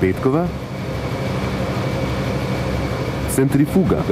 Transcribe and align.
Petkova, 0.00 0.46
centrifuga. 3.28 4.02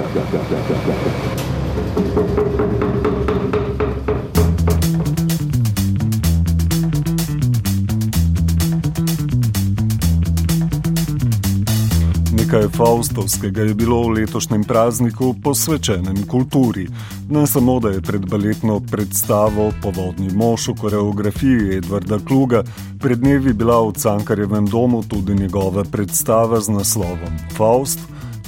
Nekaj 12.59 12.77
Faustovskega 12.77 13.63
je 13.63 13.75
bilo 13.75 14.03
v 14.03 14.19
letošnjem 14.19 14.65
prazniku 14.65 15.35
posvečenem 15.43 16.27
kulturi. 16.27 16.89
Ne 17.31 17.47
samo, 17.47 17.79
da 17.81 17.89
je 17.95 18.01
pred 18.03 18.27
baletno 18.27 18.81
predstavo 18.81 19.71
Povodni 19.83 20.27
mož 20.35 20.69
v 20.69 20.75
koreografiji 20.81 21.77
Edvarda 21.77 22.19
Kluga 22.19 22.65
pred 22.99 23.23
dnevi 23.23 23.55
bila 23.55 23.79
v 23.87 23.95
Cankarjevem 23.95 24.67
domu 24.67 25.05
tudi 25.07 25.39
njegova 25.39 25.85
predstava 25.85 26.59
z 26.61 26.75
naslovom 26.75 27.39
Faust, 27.55 28.01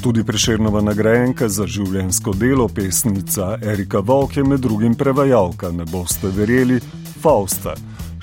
tudi 0.03 0.27
preširnova 0.27 0.83
nagrajenka 0.83 1.49
za 1.49 1.67
življensko 1.67 2.35
delo 2.35 2.67
pesnica 2.67 3.59
Erika 3.63 4.03
Vok 4.03 4.37
je 4.37 4.45
med 4.45 4.61
drugim 4.61 4.95
prevajalka, 4.95 5.71
ne 5.71 5.87
boste 5.87 6.35
verjeli, 6.35 6.81
Fausta. 7.23 7.79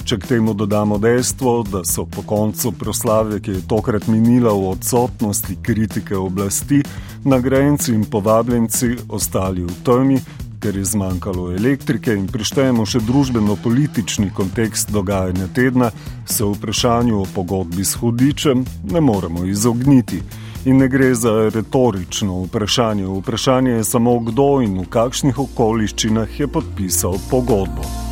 Če 0.07 0.15
k 0.23 0.27
temu 0.29 0.53
dodamo 0.55 0.95
dejstvo, 1.03 1.65
da 1.67 1.81
so 1.83 2.05
po 2.07 2.21
koncu 2.23 2.69
proslave, 2.79 3.41
ki 3.43 3.57
je 3.57 3.63
tokrat 3.67 4.05
minila 4.07 4.53
v 4.55 4.69
odsotnosti 4.69 5.57
kritike 5.59 6.15
oblasti, 6.15 6.79
nagrajenci 7.27 7.91
in 7.91 8.05
povabljenci 8.07 8.93
ostali 9.11 9.67
v 9.67 9.75
temi, 9.83 10.21
ker 10.63 10.79
je 10.79 10.85
zmanjkalo 10.93 11.49
elektrike 11.59 12.15
in 12.15 12.23
prištejemo 12.31 12.87
še 12.87 13.03
družbeno-politični 13.03 14.31
kontekst 14.31 14.95
dogajanja 14.95 15.51
tedna, 15.51 15.91
se 16.23 16.39
v 16.45 16.55
vprašanju 16.55 17.19
o 17.19 17.27
pogodbi 17.35 17.83
s 17.83 17.99
hudičem 17.99 18.63
ne 18.87 19.03
moremo 19.03 19.43
izogniti. 19.43 20.23
In 20.71 20.79
ne 20.79 20.87
gre 20.87 21.11
za 21.19 21.49
retorično 21.51 22.45
vprašanje, 22.47 23.11
vprašanje 23.11 23.75
je 23.81 23.83
samo 23.83 24.19
kdo 24.23 24.51
in 24.63 24.79
v 24.79 24.87
kakšnih 24.87 25.47
okoliščinah 25.51 26.39
je 26.39 26.47
podpisal 26.47 27.19
pogodbo. 27.27 28.06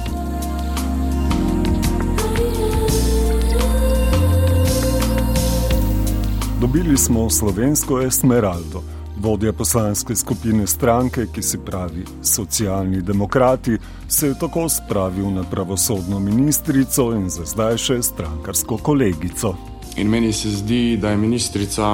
Dobili 6.66 6.98
smo 6.98 7.30
slovensko 7.30 8.02
Esmeraldo, 8.02 8.82
vodja 9.22 9.54
poslanske 9.54 10.16
skupine 10.16 10.68
stranke, 10.68 11.28
ki 11.34 11.42
se 11.42 11.58
pravi 11.66 12.06
socialni 12.24 13.02
demokrati, 13.02 13.78
se 14.08 14.28
je 14.28 14.40
tako 14.40 14.70
spravil 14.70 15.30
na 15.30 15.44
pravosodno 15.44 16.20
ministrico 16.20 17.12
in 17.14 17.30
za 17.30 17.46
zdaj 17.46 17.78
še 17.78 18.02
strankarsko 18.02 18.78
kolegico. 18.78 19.54
In 19.98 20.10
meni 20.10 20.34
se 20.34 20.50
zdi, 20.50 20.98
da 20.98 21.10
je 21.14 21.18
ministrica 21.18 21.94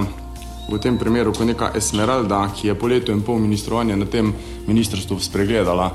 v 0.72 0.80
tem 0.80 0.97
primeru 0.97 1.33
kot 1.33 1.52
neka 1.52 1.73
Esmeralda, 1.75 2.45
ki 2.56 2.67
je 2.67 2.75
po 2.80 2.88
letu 2.88 3.11
in 3.11 3.25
pol 3.28 3.44
ministrovanja 3.44 4.00
na 4.00 4.06
tem 4.06 4.31
ministrstvu 4.67 5.19
spregledala. 5.19 5.91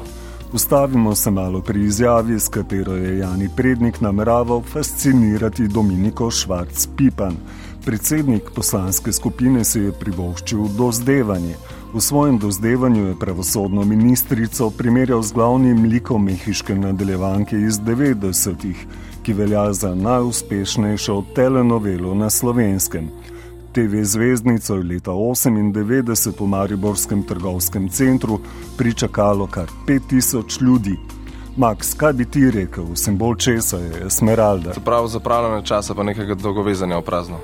Ustavimo 0.52 1.14
se 1.14 1.30
malo 1.30 1.60
pri 1.60 1.84
izjavi, 1.84 2.40
s 2.40 2.48
katero 2.48 2.96
je 2.96 3.18
Jani 3.18 3.48
Prednik 3.56 4.00
nameraval 4.00 4.62
fascinirati 4.62 5.68
Dominiko 5.68 6.30
Švarc-Pipan. 6.30 7.64
Predsednik 7.86 8.50
poslanske 8.54 9.12
skupine 9.12 9.64
se 9.64 9.80
je 9.80 9.92
privoščil 9.92 10.64
dozdevanje. 10.74 11.54
V 11.94 12.00
svojem 12.02 12.38
dozdevanju 12.38 13.04
je 13.06 13.18
pravosodno 13.18 13.84
ministrico 13.84 14.70
primerjal 14.70 15.22
z 15.22 15.32
glavnim 15.32 15.84
likom 15.86 16.24
mehiške 16.24 16.74
nadaljevanke 16.74 17.54
iz 17.56 17.78
90-ih, 17.78 18.80
ki 19.22 19.32
velja 19.32 19.68
za 19.72 19.94
najuspešnejšo 19.94 21.20
telenovelo 21.34 22.14
na 22.14 22.30
slovenskem. 22.30 23.06
TV 23.72 24.02
zvezdnico 24.02 24.74
je 24.74 24.82
leta 24.82 25.14
1998 25.14 26.40
v 26.40 26.46
Mariborskem 26.46 27.22
trgovskem 27.22 27.88
centru 27.88 28.40
pričakalo 28.76 29.46
kar 29.46 29.70
5000 29.86 30.62
ljudi. 30.62 30.96
Max, 31.56 31.94
kaj 31.96 32.12
bi 32.12 32.24
ti 32.24 32.50
rekel, 32.50 32.90
simbol 32.94 33.36
česa 33.36 33.78
je 33.78 34.06
Esmeralda? 34.06 34.74
Prav 34.84 35.06
zapravljanje 35.06 35.64
časa 35.64 35.94
pa 35.94 36.02
nekega 36.02 36.34
dolgovezanja 36.34 36.98
v 36.98 37.02
prazno. 37.02 37.38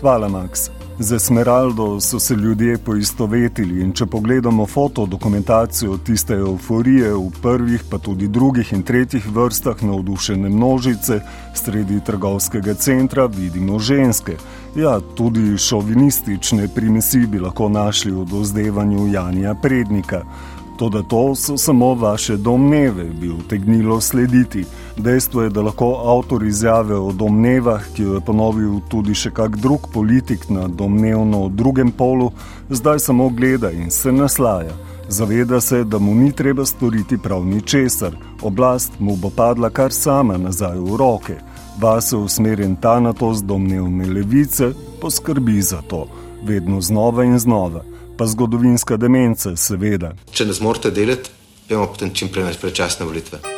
Hvala, 0.00 0.28
Max. 0.28 0.70
Z 0.98 1.12
Esmeraldo 1.12 2.00
so 2.00 2.18
se 2.18 2.34
ljudje 2.34 2.78
poistovetili 2.78 3.80
in 3.80 3.92
če 3.92 4.06
pogledamo 4.06 4.66
fotodokumentacijo 4.66 5.96
tiste 6.06 6.34
euforije 6.34 7.12
v 7.14 7.30
prvih, 7.42 7.82
pa 7.90 7.98
tudi 7.98 8.28
drugih 8.28 8.72
in 8.72 8.82
tretjih 8.82 9.26
vrstah 9.34 9.82
navdušene 9.82 10.48
množice 10.48 11.20
sredi 11.54 12.00
trgovskega 12.06 12.74
centra, 12.74 13.26
vidimo 13.26 13.78
ženske. 13.78 14.36
Ja, 14.76 15.00
tudi 15.14 15.58
šovinistične 15.58 16.68
primesi 16.74 17.26
bi 17.26 17.38
lahko 17.38 17.68
našli 17.68 18.12
v 18.12 18.24
dozdevanju 18.24 19.08
Janja 19.12 19.54
Prednika. 19.54 20.22
Toda 20.78 21.02
to 21.02 21.34
so 21.34 21.56
samo 21.56 21.94
vaše 21.94 22.36
domneve, 22.36 23.04
bi 23.04 23.28
utegnilo 23.28 24.00
slediti. 24.00 24.64
Dejstvo 24.96 25.42
je, 25.42 25.50
da 25.50 25.62
lahko 25.62 26.02
avtor 26.04 26.44
izjave 26.46 26.94
o 26.94 27.12
domnevah, 27.12 27.82
ki 27.94 28.02
jo 28.02 28.14
je 28.14 28.20
ponovil 28.20 28.76
tudi 28.88 29.14
še 29.14 29.30
kak 29.34 29.56
drug 29.56 29.88
politik 29.92 30.46
na 30.48 30.68
domnevno 30.68 31.48
drugem 31.48 31.90
polu, 31.90 32.30
zdaj 32.70 32.98
samo 32.98 33.28
gleda 33.28 33.70
in 33.70 33.90
se 33.90 34.12
naslaja. 34.12 34.76
Zaveda 35.08 35.60
se, 35.60 35.84
da 35.84 35.98
mu 35.98 36.14
ni 36.14 36.32
treba 36.32 36.66
storiti 36.66 37.18
prav 37.18 37.46
ničesar, 37.46 38.14
oblast 38.42 39.00
mu 39.00 39.16
bo 39.16 39.30
padla 39.30 39.70
kar 39.70 39.92
sama 39.92 40.38
nazaj 40.38 40.78
v 40.78 40.96
roke. 40.96 41.40
Vase 41.80 42.16
usmerjen 42.16 42.76
ta 42.76 43.00
na 43.00 43.12
to 43.12 43.34
z 43.34 43.42
domnevne 43.42 44.06
levice, 44.06 44.72
poskrbi 45.00 45.62
za 45.62 45.82
to, 45.82 46.06
vedno 46.42 46.80
znova 46.80 47.24
in 47.24 47.38
znova 47.38 47.82
pa 48.18 48.26
zgodovinska 48.26 48.96
demenca, 48.98 49.54
seveda. 49.56 50.12
Če 50.34 50.48
ne 50.48 50.56
zmorete 50.56 50.90
delati, 50.90 51.30
imamo 51.70 51.92
potem 51.94 52.10
čim 52.14 52.32
prej 52.34 52.58
predčasne 52.60 53.06
volitve. 53.06 53.57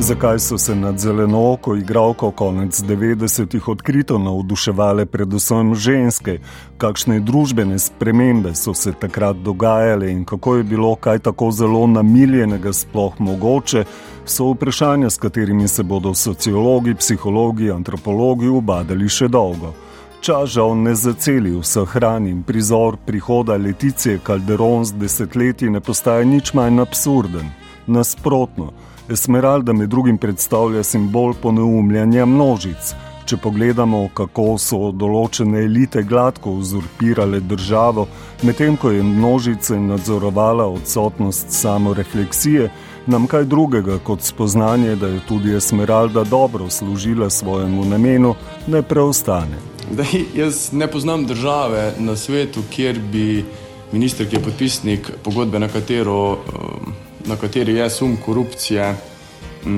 Zakaj 0.00 0.38
so 0.38 0.58
se 0.58 0.74
nad 0.74 0.98
zeleno 0.98 1.52
oko 1.52 1.76
igralko 1.76 2.30
konec 2.30 2.82
90-ih 2.82 3.68
odkrito 3.68 4.18
navduševale 4.18 5.06
predvsem 5.06 5.74
ženske, 5.74 6.38
kakšne 6.78 7.18
družbene 7.20 7.78
spremembe 7.78 8.54
so 8.54 8.74
se 8.74 8.92
takrat 8.92 9.36
dogajale 9.36 10.12
in 10.12 10.24
kako 10.24 10.56
je 10.56 10.62
bilo 10.62 10.94
kaj 10.94 11.18
tako 11.18 11.50
zelo 11.50 11.86
namiljenega 11.86 12.72
sploh 12.72 13.18
mogoče, 13.18 13.84
so 14.24 14.52
vprašanja, 14.52 15.10
s 15.10 15.18
katerimi 15.18 15.68
se 15.68 15.82
bodo 15.82 16.14
sociologi, 16.14 16.94
psihologi, 16.94 17.70
antropologi 17.70 18.48
ubadali 18.48 19.08
še 19.08 19.28
dolgo. 19.28 19.74
Čas 20.20 20.50
žal 20.50 20.76
ne 20.78 20.94
zaceli 20.94 21.56
vseh 21.58 21.94
hran 21.94 22.26
in 22.26 22.42
prizor 22.42 22.96
prihoda 23.06 23.56
Letice 23.56 24.18
Calderon 24.26 24.84
z 24.84 24.92
desetletji 24.92 25.70
ne 25.70 25.80
postaje 25.80 26.24
nič 26.24 26.54
manj 26.54 26.80
absurden. 26.86 27.50
Nasprotno, 27.86 28.72
Esmeralda 29.10 29.72
med 29.72 29.88
drugim 29.88 30.18
predstavlja 30.18 30.82
simbol 30.82 31.34
poneumljanja 31.42 32.26
množic. 32.26 32.92
Če 33.28 33.36
pogledamo, 33.36 34.08
kako 34.16 34.56
so 34.60 34.90
določene 34.92 35.62
elite 35.64 36.02
gladko 36.04 36.52
uzurpirale 36.60 37.40
državo, 37.40 38.06
medtem 38.42 38.76
ko 38.76 38.92
je 38.92 39.02
množice 39.04 39.76
nadzorovala 39.80 40.66
odsotnost 40.72 41.52
samorefleksije, 41.52 42.68
nam 43.06 43.26
kaj 43.28 43.48
drugega 43.48 43.98
kot 44.04 44.24
spoznanje, 44.24 44.96
da 44.96 45.08
je 45.12 45.24
tudi 45.28 45.56
Esmeralda 45.56 46.24
dobro 46.24 46.70
služila 46.70 47.30
svojemu 47.30 47.84
namenu, 47.84 48.34
ne 48.66 48.82
preostane. 48.82 49.60
Zdaj, 49.92 50.24
jaz 50.36 50.62
ne 50.72 50.88
poznam 50.88 51.26
države 51.26 51.94
na 51.98 52.16
svetu, 52.16 52.64
kjer 52.70 53.00
bi 53.12 53.44
minister, 53.92 54.28
ki 54.28 54.36
je 54.36 54.44
podpisnik 54.44 55.12
pogodbe, 55.24 55.58
na 55.58 55.68
katero. 55.68 56.20
Um, 56.32 57.07
na 57.28 57.36
kateri 57.36 57.74
je 57.74 57.90
sum 57.90 58.16
korupcije, 58.24 58.94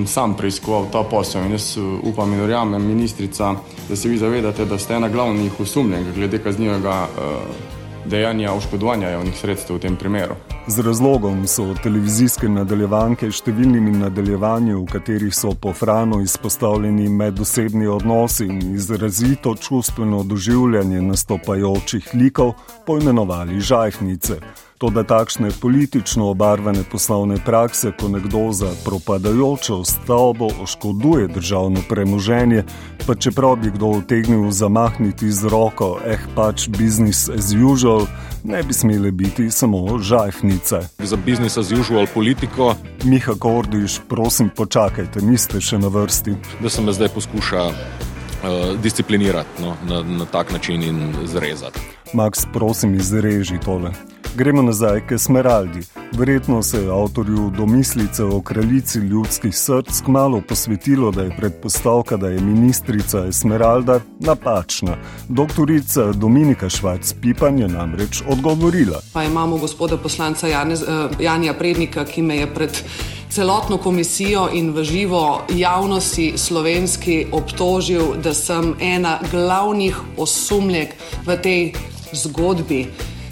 sam 0.06 0.37
preiskoval 0.37 0.87
ta 0.93 1.02
posel. 1.02 1.44
In 1.44 1.52
jaz 1.52 1.76
uh, 1.76 1.85
upam 2.05 2.32
in 2.32 2.41
verjamem, 2.41 2.87
ministrica, 2.87 3.55
da 3.88 3.97
se 3.97 4.08
vi 4.08 4.19
zavedate, 4.19 4.64
da 4.64 4.79
ste 4.79 4.94
ena 4.94 5.08
glavnih 5.08 5.61
osumljenih 5.61 6.14
glede 6.14 6.38
kaznivega 6.38 7.08
uh, 7.08 7.25
dejanja 8.05 8.52
oškodovanja 8.52 9.08
javnih 9.08 9.38
sredstev 9.38 9.76
v 9.76 9.81
tem 9.81 9.97
primeru. 9.97 10.35
Z 10.70 10.78
razlogom 10.78 11.46
so 11.50 11.64
televizijske 11.82 12.46
nadaljevanke 12.46 13.26
številnimi 13.34 13.90
nadaljevanji, 14.05 14.76
v 14.76 14.84
katerih 14.87 15.34
so 15.34 15.50
po 15.58 15.72
Franu 15.75 16.20
izpostavljeni 16.22 17.08
medosebni 17.11 17.90
odnosi 17.90 18.46
in 18.46 18.76
izrazito 18.76 19.56
čustveno 19.58 20.22
doživljanje 20.22 21.02
nastopajočih 21.08 22.14
likov, 22.14 22.55
poimenovali 22.87 23.58
žajhnice. 23.58 24.38
To, 24.81 24.88
da 24.94 25.02
takšne 25.05 25.50
politično 25.61 26.31
obarvane 26.31 26.87
poslovne 26.93 27.37
prakse, 27.44 27.90
ko 28.00 28.08
nekdo 28.08 28.46
za 28.56 28.70
propadajočo 28.84 29.82
stavbo 29.84 30.49
oškoduje 30.62 31.26
državno 31.34 31.82
premoženje, 31.88 32.62
pa 33.06 33.14
čeprav 33.14 33.58
bi 33.61 33.75
kdo 33.75 33.90
utegnil 33.99 34.49
zamahniti 34.50 35.32
z 35.32 35.50
roko, 35.52 35.99
eh 36.06 36.22
pač 36.34 36.69
business 36.69 37.28
as 37.28 37.52
usual, 37.52 38.06
ne 38.45 38.63
bi 38.63 38.73
smele 38.75 39.11
biti 39.11 39.51
samo 39.51 39.99
žajfnice. 39.99 40.81
Za 40.99 41.17
business 41.17 41.57
as 41.57 41.73
usual 41.73 42.07
politiko. 42.15 42.75
Miha 43.05 43.33
Kordiš, 43.39 44.01
prosim, 44.09 44.51
počakajte, 44.57 45.21
niste 45.23 45.61
še 45.61 45.79
na 45.79 45.89
vrsti. 45.89 46.35
Da 46.63 46.71
se 46.71 46.83
me 46.83 46.93
zdaj 46.93 47.09
poskuša 47.09 47.65
uh, 47.67 47.75
disciplinirati 48.83 49.63
no, 49.63 49.77
na, 49.89 50.03
na 50.03 50.25
tak 50.25 50.53
način 50.53 50.83
in 50.83 51.15
zrezati. 51.25 51.81
Max, 52.13 52.47
prosim, 52.53 52.95
izreži 52.95 53.59
tole. 53.65 53.93
Gremo 54.35 54.62
nazaj 54.62 55.00
k 55.06 55.19
Smeraldi. 55.19 55.81
Verjetno 56.12 56.62
se 56.62 56.82
je 56.82 56.91
avtorju 56.91 57.50
domislice 57.56 58.25
o 58.25 58.41
kraljici 58.41 58.99
ljudskih 58.99 59.56
src 59.56 60.00
kmalo 60.05 60.41
posvetilo, 60.49 61.11
da 61.11 61.23
je 61.23 61.37
predpostavka, 61.37 62.17
da 62.17 62.29
je 62.29 62.41
ministrica 62.41 63.27
Esmeralda 63.27 64.00
napačna. 64.21 64.97
Doktorica 65.29 66.12
Dominika 66.12 66.67
Švajc-Pipan 66.67 67.61
je 67.61 67.69
namreč 67.69 68.23
odgovorila. 68.29 69.00
Pa 69.12 69.25
imamo 69.25 69.59
gospoda 69.59 69.97
poslanca 69.97 70.47
Janez, 70.47 70.82
uh, 70.82 70.88
Janja 71.21 71.55
Prednika, 71.55 72.05
ki 72.05 72.23
me 72.23 72.37
je 72.37 72.55
pred 72.55 72.82
celotno 73.31 73.79
komisijo 73.79 74.49
in 74.53 74.71
v 74.71 74.85
živo 74.85 75.43
javnosti 75.55 76.32
slovenski 76.37 77.27
obtožil, 77.32 78.15
da 78.23 78.35
sem 78.35 78.75
ena 78.81 79.19
glavnih 79.31 79.97
osumljek 80.17 80.94
v 81.27 81.37
tej 81.43 81.73
zgodbi 82.12 82.87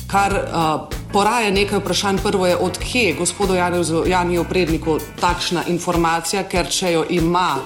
kar 0.08 0.32
uh, 0.32 0.88
poraja 1.12 1.50
nekaj 1.50 1.78
vprašanj. 1.78 2.18
Prvo 2.22 2.46
je, 2.46 2.56
odkje 2.56 3.14
gospodu 3.18 3.54
Janiju 4.06 4.44
Predniku 4.48 4.98
takšna 5.20 5.64
informacija, 5.68 6.42
ker 6.48 6.68
če 6.70 6.92
jo 6.92 7.04
ima 7.10 7.58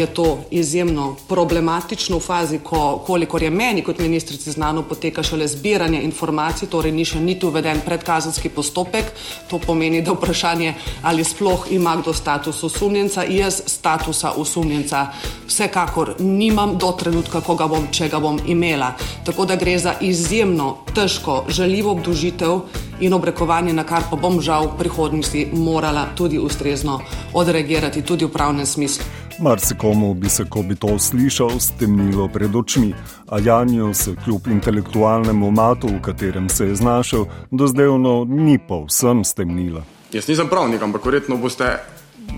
je 0.00 0.06
to 0.06 0.38
izjemno 0.50 1.16
problematično 1.28 2.16
v 2.16 2.20
fazi, 2.20 2.58
ko, 2.64 3.02
kolikor 3.06 3.42
je 3.42 3.50
meni 3.50 3.82
kot 3.84 3.98
ministrici 3.98 4.50
znano, 4.50 4.82
poteka 4.82 5.22
šele 5.22 5.48
zbiranje 5.48 6.02
informacij, 6.02 6.68
torej 6.68 6.92
ni 6.92 7.04
še 7.04 7.20
niti 7.20 7.46
uveden 7.46 7.80
predkazanski 7.86 8.48
postopek. 8.48 9.12
To 9.50 9.58
pomeni, 9.58 10.02
da 10.02 10.14
vprašanje, 10.16 10.74
ali 11.02 11.24
sploh 11.24 11.66
ima 11.70 11.96
kdo 12.00 12.12
status 12.12 12.62
osumljenca, 12.64 13.24
jaz 13.28 13.62
statusa 13.66 14.32
osumljenca 14.36 15.06
vsekakor 15.46 16.14
nimam 16.18 16.78
do 16.78 16.92
trenutka, 16.92 17.40
ko 17.40 17.54
ga 17.54 17.68
bom, 17.68 17.88
če 17.92 18.08
ga 18.08 18.20
bom 18.20 18.40
imela. 18.46 18.94
Tako 19.24 19.46
da 19.46 19.56
gre 19.56 19.78
za 19.78 19.94
izjemno 20.00 20.76
težko, 20.94 21.44
žaljivo 21.48 21.92
obdužitev 21.92 22.60
in 23.00 23.14
obrekovanje, 23.14 23.72
na 23.72 23.84
kar 23.84 24.08
pa 24.10 24.16
bom 24.16 24.40
žal 24.40 24.70
v 24.70 24.78
prihodnosti 24.78 25.48
morala 25.52 26.08
tudi 26.16 26.38
ustrezno 26.38 27.00
odreagirati, 27.34 28.02
tudi 28.02 28.24
v 28.24 28.32
pravnem 28.32 28.66
smislu. 28.66 29.19
Marsikomu 29.40 30.14
bi 30.14 30.28
se, 30.28 30.44
ko 30.44 30.62
bi 30.62 30.74
to 30.74 30.98
slišal, 30.98 31.60
stemnilo 31.60 32.28
pred 32.28 32.56
očmi, 32.56 32.94
a 33.28 33.38
Janju 33.38 33.94
se 33.94 34.14
kljub 34.24 34.46
intelektualnemu 34.46 35.50
matu, 35.50 35.88
v 35.88 36.02
katerem 36.02 36.48
se 36.48 36.66
je 36.66 36.74
znašel, 36.74 37.24
do 37.50 37.66
zdajno 37.66 38.24
ni 38.24 38.58
povsem 38.58 39.24
stemnila. 39.24 39.82
Jaz 40.12 40.28
nisem 40.28 40.48
pravnik, 40.48 40.82
ampak 40.82 41.04
verjetno 41.04 41.36
boste 41.36 41.78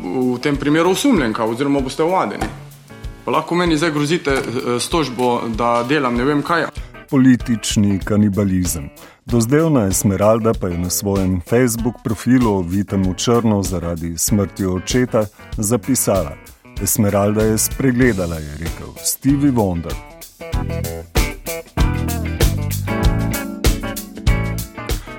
v 0.05 0.39
tem 0.43 0.57
primeru 0.57 0.91
osumljenka 0.91 1.45
oziroma 1.45 1.81
boste 1.81 2.03
ovadeni. 2.03 2.47
Pa 3.25 3.31
lahko 3.31 3.55
meni 3.55 3.77
zdaj 3.77 3.91
grozite 3.91 4.31
eh, 4.31 4.79
s 4.81 4.89
tožbo, 4.89 5.41
da 5.57 5.85
delam 5.89 6.17
ne 6.17 6.25
vem 6.25 6.43
kaj. 6.43 6.67
Politični 7.11 7.99
kanibalizem. 8.05 8.89
Dozdevna 9.27 9.87
Esmeralda 9.87 10.53
pa 10.61 10.69
je 10.69 10.79
na 10.79 10.91
svojem 10.91 11.41
Facebook 11.49 11.95
profilu, 12.05 12.61
vitem 12.63 13.03
v 13.03 13.15
črno 13.17 13.63
zaradi 13.63 14.19
smrti 14.19 14.67
očeta, 14.67 15.27
zapisala: 15.57 16.33
Esmeralda 16.83 17.43
je 17.43 17.59
spregledala, 17.59 18.39
je 18.39 18.57
rekel 18.59 18.95
Stevie 18.97 19.51
Wonder. 19.51 19.95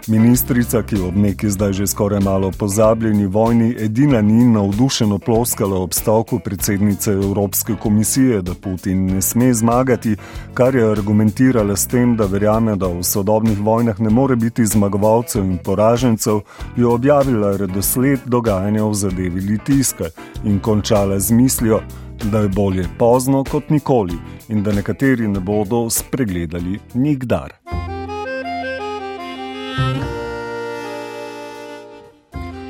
Ministrica, 0.07 0.81
ki 0.83 0.97
ob 0.99 1.15
neki 1.15 1.49
zdaj 1.49 1.73
že 1.73 1.85
skoraj 1.87 2.19
malo 2.19 2.51
pozabljeni 2.51 3.25
vojni, 3.25 3.75
edina 3.79 4.21
ni 4.21 4.43
navdušeno 4.45 5.19
ploskala 5.19 5.79
ob 5.79 5.93
stavku 5.93 6.39
predsednice 6.39 7.11
Evropske 7.11 7.75
komisije, 7.75 8.41
da 8.41 8.53
Putin 8.53 9.05
ne 9.05 9.21
sme 9.21 9.53
zmagati, 9.53 10.15
kar 10.53 10.75
je 10.75 10.91
argumentirala 10.91 11.75
s 11.75 11.87
tem, 11.87 12.17
da 12.17 12.25
verjame, 12.25 12.75
da 12.75 12.87
v 12.87 13.03
sodobnih 13.03 13.59
vojnah 13.59 13.99
ne 13.99 14.09
more 14.09 14.35
biti 14.35 14.65
zmagovalcev 14.65 15.45
in 15.45 15.57
poražencev, 15.57 16.41
je 16.77 16.85
objavila 16.85 17.57
redosled 17.57 18.19
dogajanja 18.25 18.83
v 18.83 18.93
zadevi 18.93 19.41
Litiska 19.41 20.11
in 20.43 20.59
končala 20.59 21.19
z 21.19 21.31
mislijo, 21.31 21.79
da 22.23 22.39
je 22.39 22.49
bolje 22.49 22.87
pozno 22.99 23.43
kot 23.43 23.69
nikoli 23.69 24.19
in 24.49 24.63
da 24.63 24.71
nekateri 24.71 25.27
ne 25.27 25.39
bodo 25.39 25.89
spregledali 25.89 26.79
nikdar. 26.93 27.82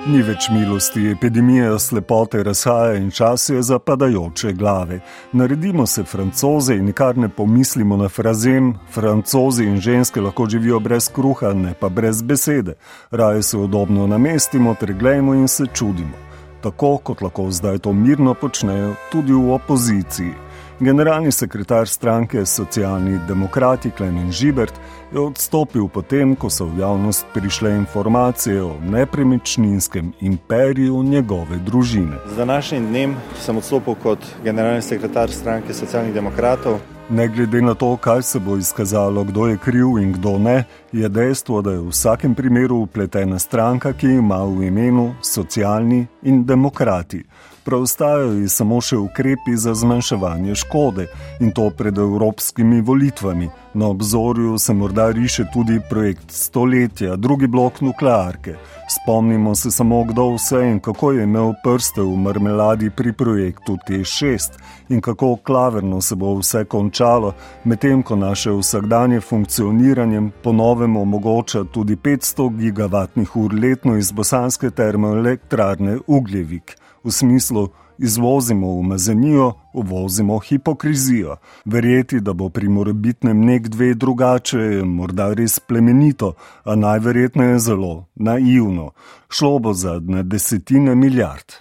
Ni 0.04 0.20
več 0.22 0.50
milosti, 0.52 1.06
epidemija 1.14 1.78
slepote 1.80 2.42
razhaja 2.44 2.98
in 3.00 3.08
čas 3.12 3.48
je 3.50 3.62
za 3.64 3.78
padajoče 3.80 4.52
glave. 4.54 5.00
Naredimo 5.32 5.86
se 5.88 6.04
francoze 6.04 6.76
in 6.76 6.86
nikar 6.86 7.18
ne 7.18 7.30
pomislimo 7.30 7.98
na 7.98 8.10
frazem: 8.10 8.74
francozi 8.92 9.64
in 9.64 9.80
ženske 9.80 10.22
lahko 10.22 10.50
živijo 10.50 10.80
brez 10.80 11.08
kruha, 11.10 11.54
ne 11.54 11.74
pa 11.80 11.90
brez 11.90 12.22
besede. 12.22 12.76
Raje 13.12 13.44
se 13.44 13.58
udobno 13.58 14.08
namestimo, 14.08 14.76
ter 14.80 14.94
gledajmo 14.94 15.34
in 15.34 15.48
se 15.48 15.66
čudimo. 15.74 16.20
Tako 16.62 16.98
kot 16.98 17.22
lahko 17.22 17.52
zdaj 17.52 17.80
to 17.80 17.94
mirno 17.94 18.34
počnejo 18.34 18.96
tudi 19.12 19.34
v 19.34 19.54
opoziciji. 19.54 20.34
Generalni 20.80 21.32
sekretar 21.32 21.88
stranke 21.88 22.46
Socialni 22.46 23.20
demokrati 23.28 23.92
Klemen 23.92 24.32
Žibert 24.32 24.74
je 25.14 25.20
odstopil 25.20 25.88
potem, 25.88 26.36
ko 26.36 26.50
so 26.50 26.66
v 26.66 26.80
javnost 26.80 27.26
prišle 27.34 27.76
informacije 27.76 28.64
o 28.64 28.74
nepremičninskem 28.82 30.14
imperiju 30.22 31.04
njegove 31.04 31.58
družine. 31.58 32.18
Z 32.26 32.38
današnjim 32.38 32.88
dnem 32.88 33.16
sem 33.40 33.58
odstopil 33.58 33.96
kot 33.96 34.20
generalni 34.44 34.82
sekretar 34.82 35.32
stranke 35.32 35.74
Socialnih 35.74 36.14
demokratov. 36.14 36.80
Ne 37.10 37.28
glede 37.28 37.62
na 37.62 37.74
to, 37.74 37.98
kaj 37.98 38.22
se 38.22 38.40
bo 38.40 38.58
izkazalo, 38.58 39.24
kdo 39.24 39.48
je 39.48 39.58
kriv 39.58 40.00
in 40.02 40.14
kdo 40.14 40.38
ne, 40.40 40.64
je 40.92 41.10
dejstvo, 41.10 41.62
da 41.62 41.72
je 41.72 41.80
v 41.80 41.90
vsakem 41.90 42.36
primeru 42.36 42.78
upletena 42.78 43.40
stranka, 43.40 43.94
ki 43.94 44.08
ima 44.08 44.44
v 44.44 44.64
imenu 44.68 45.16
socialni 45.22 46.08
in 46.24 46.46
demokrati 46.46 47.24
preostajajo 47.66 48.34
ji 48.34 48.50
samo 48.50 48.82
še 48.82 48.98
ukrepi 48.98 49.56
za 49.56 49.74
zmanjševanje 49.74 50.56
škode 50.56 51.08
in 51.40 51.52
to 51.52 51.70
pred 51.78 51.98
evropskimi 51.98 52.82
volitvami. 52.82 53.50
Na 53.74 53.88
obzorju 53.88 54.58
se 54.58 54.74
morda 54.74 55.10
riše 55.12 55.46
tudi 55.54 55.80
projekt 55.90 56.32
stoletja, 56.32 57.16
drugi 57.16 57.48
blok 57.48 57.82
nuklearke. 57.82 58.56
Spomnimo 58.90 59.56
se 59.56 59.72
samo, 59.72 60.04
kdo 60.04 60.28
vse 60.36 60.62
in 60.72 60.80
kako 60.80 61.12
je 61.12 61.24
imel 61.24 61.54
prste 61.64 62.02
v 62.02 62.18
marmeladi 62.18 62.90
pri 62.90 63.14
projektu 63.14 63.78
T6 63.88 64.60
in 64.90 65.02
kako 65.02 65.36
klaverno 65.36 66.02
se 66.02 66.16
bo 66.16 66.36
vse 66.38 66.66
končalo, 66.66 67.34
medtem 67.64 68.04
ko 68.04 68.16
naše 68.16 68.52
vsakdanje 68.52 69.22
funkcioniranje 69.22 70.22
ponovem 70.44 70.98
omogoča 70.98 71.64
tudi 71.64 71.96
500 71.96 72.58
gigavatnih 72.58 73.36
ur 73.36 73.54
letno 73.54 73.98
iz 73.98 74.12
bosanske 74.12 74.70
termoelektrarne 74.70 75.98
Ugljevik 76.08 76.83
v 77.04 77.12
smislu 77.12 77.70
izvozimo 77.98 78.68
umazanijo, 78.68 79.54
uvozimo 79.74 80.40
hipokrizijo. 80.40 81.36
Verjeti, 81.66 82.20
da 82.20 82.34
bo 82.34 82.50
pri 82.50 82.70
morebitnem 82.70 83.46
nek 83.46 83.68
dve 83.68 83.94
drugače, 83.94 84.58
je 84.58 84.84
morda 84.84 85.34
res 85.34 85.60
plemenito, 85.60 86.34
a 86.64 86.76
najverjetneje 86.76 87.60
zelo 87.60 88.06
naivno. 88.16 88.92
Šlo 89.30 89.60
bo 89.60 89.74
za 89.74 90.02
na 90.04 90.24
desetine 90.24 90.96
milijard. 90.96 91.54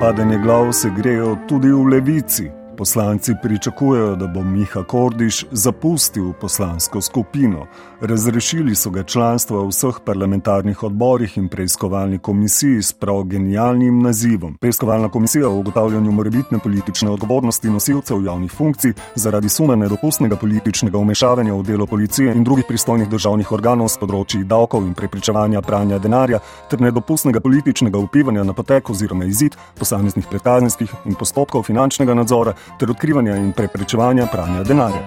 Padanje 0.00 0.38
glav 0.38 0.72
se 0.72 0.90
grejo 0.96 1.36
tudi 1.48 1.68
v 1.68 1.88
levici 1.88 2.63
Poslanci 2.76 3.32
pričakujejo, 3.42 4.16
da 4.16 4.26
bo 4.26 4.42
Miha 4.42 4.82
Kordiš 4.82 5.44
zapustil 5.50 6.32
poslansko 6.40 7.00
skupino. 7.00 7.66
Razrešili 8.00 8.74
so 8.74 8.90
ga 8.90 9.02
članstva 9.02 9.62
v 9.62 9.68
vseh 9.68 10.00
parlamentarnih 10.04 10.82
odborih 10.82 11.38
in 11.38 11.48
preiskovalni 11.48 12.18
komisiji 12.18 12.82
s 12.82 12.92
prav 12.92 13.22
genialnim 13.22 14.02
nazivom. 14.02 14.56
Preiskovalna 14.60 15.08
komisija 15.08 15.48
o 15.48 15.58
ugotavljanju 15.58 16.12
morebitne 16.12 16.58
politične 16.58 17.10
odgovornosti 17.10 17.70
nosilcev 17.70 18.24
javnih 18.24 18.52
funkcij 18.52 18.92
zaradi 19.14 19.48
suma 19.48 19.76
nedopustnega 19.76 20.36
političnega 20.36 20.98
umešavanja 20.98 21.54
v 21.54 21.62
delo 21.62 21.86
policije 21.86 22.34
in 22.34 22.44
drugih 22.44 22.64
pristojnih 22.68 23.08
državnih 23.08 23.52
organov 23.52 23.88
z 23.88 23.98
področji 23.98 24.44
davkov 24.44 24.82
in 24.82 24.94
preprečevanja 24.94 25.62
pranja 25.62 25.98
denarja 25.98 26.38
ter 26.70 26.80
nedopustnega 26.80 27.40
političnega 27.40 27.98
vplivanja 27.98 28.44
na 28.44 28.52
potek 28.52 28.90
oziroma 28.90 29.24
izid 29.24 29.56
posameznih 29.78 30.26
predkazenskih 30.30 30.90
in 31.04 31.14
postopkov 31.14 31.62
finančnega 31.62 32.14
nadzora 32.14 32.54
ter 32.78 32.90
odkrivanja 32.90 33.36
in 33.36 33.52
preprečevanja 33.52 34.26
pranja 34.32 34.62
denarja. 34.62 35.06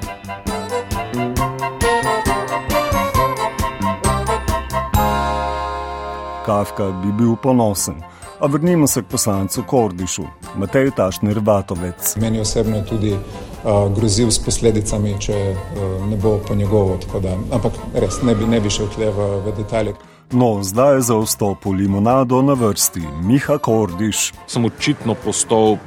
Kafka 6.45 6.91
bi 7.03 7.11
bil 7.11 7.35
ponosen. 7.35 7.95
A 8.39 8.45
vrnimo 8.45 8.87
se 8.87 9.01
k 9.01 9.05
poslancu 9.05 9.63
Kordišu, 9.63 10.23
Matej 10.55 10.91
Tašner 10.91 11.39
Vatovec. 11.39 12.15
Meni 12.15 12.39
osebno 12.39 12.77
je 12.77 12.85
tudi 12.85 13.13
uh, 13.13 13.19
grozil 13.95 14.31
s 14.31 14.39
posledicami, 14.39 15.15
če 15.19 15.33
uh, 15.33 16.05
ne 16.09 16.17
bo 16.17 16.37
po 16.47 16.55
njegovo. 16.55 16.99
Da, 17.23 17.33
ampak 17.51 17.73
res 17.93 18.21
ne 18.21 18.35
bi, 18.35 18.45
ne 18.45 18.61
bi 18.61 18.69
šel 18.69 18.87
tle 18.93 19.09
v, 19.11 19.27
v 19.45 19.55
detalje. 19.57 19.95
No, 20.31 20.59
zdaj 20.63 20.95
je 20.95 21.01
za 21.01 21.17
vstop 21.17 21.65
v 21.65 21.71
limonado 21.81 22.41
na 22.41 22.53
vrsti 22.53 23.01
Miha 23.23 23.57
Kordiš. 23.57 24.33
Sem 24.47 24.65
očitno 24.65 25.15
postal 25.15 25.77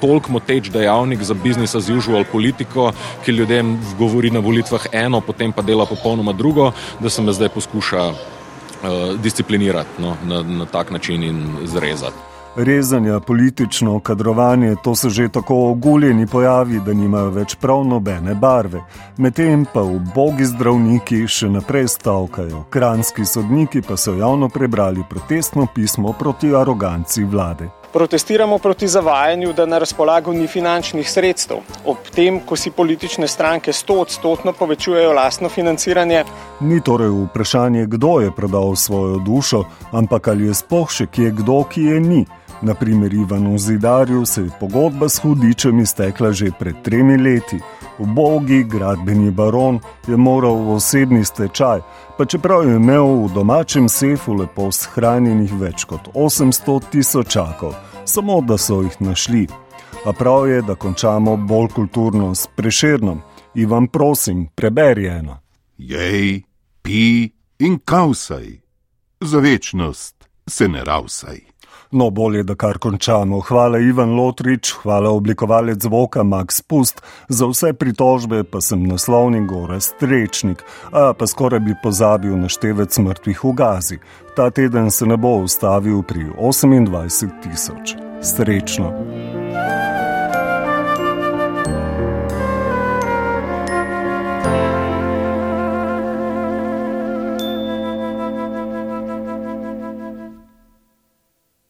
toliko 0.00 0.32
moteč 0.32 0.70
dejavnik 0.70 1.22
za 1.22 1.34
business 1.34 1.74
as 1.74 1.88
usual 1.88 2.24
politiko, 2.32 2.92
ki 3.24 3.32
ljudem 3.32 3.78
govori 3.98 4.30
na 4.30 4.40
volitvah 4.40 4.86
eno, 4.92 5.20
potem 5.20 5.52
pa 5.52 5.62
dela 5.62 5.86
popolnoma 5.86 6.32
drugo, 6.32 6.72
da 7.00 7.10
se 7.10 7.22
me 7.22 7.32
zdaj 7.32 7.48
poskuša 7.48 8.08
uh, 8.08 9.20
disciplinirati 9.22 10.02
no, 10.02 10.16
na, 10.24 10.42
na 10.42 10.66
tak 10.66 10.90
način 10.90 11.22
in 11.22 11.44
zrezati. 11.64 12.28
Rezanja, 12.56 13.20
politično 13.20 14.00
kadrovanje, 14.00 14.74
to 14.84 14.94
so 14.96 15.08
že 15.08 15.28
tako 15.28 15.70
oguljeni 15.70 16.26
pojavi, 16.26 16.80
da 16.80 16.92
nimajo 16.92 17.30
več 17.30 17.54
prav 17.54 17.84
nobene 17.86 18.34
barve. 18.34 18.80
Medtem 19.16 19.62
pa 19.72 19.82
v 19.86 20.00
bogi 20.14 20.44
zdravniki 20.44 21.22
še 21.28 21.52
naprej 21.54 21.86
stavkajo, 21.94 22.64
kranski 22.70 23.24
sodniki 23.24 23.82
pa 23.82 23.96
so 23.96 24.14
javno 24.18 24.48
prebrali 24.48 25.06
protestno 25.10 25.66
pismo 25.74 26.12
proti 26.18 26.54
aroganci 26.54 27.24
vlade. 27.24 27.77
Protestiramo 27.92 28.58
proti 28.58 28.88
zavajanju, 28.88 29.52
da 29.52 29.66
na 29.66 29.78
razpolago 29.78 30.32
ni 30.32 30.46
finančnih 30.46 31.10
sredstev, 31.10 31.56
ob 31.86 31.96
tem, 32.14 32.40
ko 32.40 32.56
si 32.56 32.70
politične 32.70 33.28
stranke 33.28 33.72
sto 33.72 34.00
odstotno 34.00 34.52
povečujejo 34.52 35.12
lastno 35.12 35.48
financiranje. 35.48 36.24
Ni 36.60 36.80
torej 36.84 37.08
vprašanje, 37.08 37.86
kdo 37.86 38.20
je 38.20 38.34
prodal 38.36 38.76
svojo 38.76 39.16
dušo, 39.18 39.64
ampak 39.92 40.28
ali 40.28 40.46
je 40.46 40.54
sploh 40.54 40.90
še 40.90 41.06
kje 41.06 41.30
kdo, 41.40 41.62
ki 41.64 41.82
je 41.82 42.00
ni. 42.00 42.26
Naprimer, 42.62 43.14
Ivanu 43.14 43.58
Zidarju 43.58 44.26
se 44.26 44.42
je 44.42 44.50
pogodba 44.60 45.08
s 45.08 45.20
hudičem 45.22 45.78
iztekla 45.80 46.32
že 46.32 46.50
pred 46.58 46.82
tremi 46.82 47.16
leti. 47.16 47.60
Ubogi 47.98 48.64
gradbeni 48.64 49.30
baron 49.30 49.80
je 50.06 50.16
moral 50.16 50.54
v 50.54 50.70
osebni 50.70 51.24
stečaj, 51.24 51.80
pa 52.18 52.24
čeprav 52.24 52.68
je 52.68 52.76
imel 52.76 53.26
v 53.26 53.32
domačem 53.34 53.88
sefu 53.88 54.34
lepo 54.34 54.70
shranjenih 54.72 55.52
več 55.58 55.84
kot 55.84 56.10
800 56.14 56.80
tisočakov, 56.90 57.74
samo 58.04 58.40
da 58.40 58.58
so 58.58 58.82
jih 58.82 59.00
našli. 59.00 59.46
A 60.06 60.12
prav 60.12 60.48
je, 60.48 60.62
da 60.62 60.74
končamo 60.74 61.36
bolj 61.36 61.68
kulturno 61.74 62.34
s 62.34 62.46
preširnom. 62.56 63.20
Ivan, 63.54 63.88
prosim, 63.88 64.46
preberi 64.54 65.06
eno. 65.06 65.40
Jej, 65.78 66.42
pi 66.82 67.30
in 67.58 67.78
kausaj, 67.84 68.60
za 69.20 69.38
večnost 69.38 70.28
se 70.46 70.68
ne 70.68 70.84
ravsaj. 70.84 71.57
No, 71.90 72.10
bolje, 72.10 72.42
da 72.42 72.54
kar 72.54 72.78
končamo. 72.78 73.40
Hvala 73.40 73.78
Ivan 73.78 74.14
Lotrič, 74.16 74.72
hvala 74.82 75.10
oblikovalec 75.10 75.82
zvoka 75.82 76.22
Max 76.22 76.60
Pust, 76.60 77.02
za 77.28 77.46
vse 77.46 77.72
pritožbe 77.72 78.44
pa 78.44 78.60
sem 78.60 78.82
naslovnik 78.84 79.48
Gora 79.48 79.80
Strečnik, 79.80 80.62
a 80.92 81.12
pa 81.18 81.26
skoraj 81.26 81.60
bi 81.60 81.74
pozabil 81.82 82.36
naštevec 82.36 82.98
mrtvih 82.98 83.44
v 83.44 83.52
Gazi. 83.52 83.98
Ta 84.36 84.50
teden 84.50 84.90
se 84.90 85.06
ne 85.06 85.16
bo 85.16 85.38
ustavil 85.42 86.02
pri 86.02 86.28
28 86.36 87.30
tisoč. 87.42 87.96
Srečno! 88.22 89.17